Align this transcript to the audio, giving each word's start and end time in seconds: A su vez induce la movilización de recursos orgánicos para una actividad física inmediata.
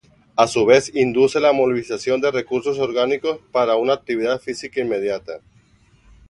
A 0.35 0.47
su 0.47 0.65
vez 0.65 0.89
induce 0.95 1.39
la 1.39 1.53
movilización 1.53 2.19
de 2.21 2.31
recursos 2.31 2.79
orgánicos 2.79 3.37
para 3.51 3.75
una 3.75 3.93
actividad 3.93 4.39
física 4.41 4.81
inmediata. 4.81 5.41